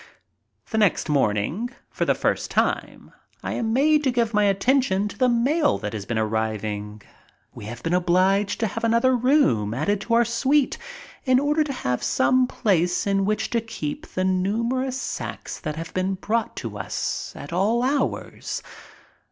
[0.71, 3.11] The next morning for the first time
[3.43, 7.03] I am made to give my attention to the mail that has been arriving.
[7.53, 10.79] We have been obliged to have another room added to our suite
[11.23, 15.93] in order to have some place in which to keep the numerous sacks that are
[15.93, 18.63] being brought to us at all hours.